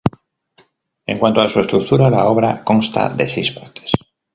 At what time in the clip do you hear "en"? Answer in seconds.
1.05-1.19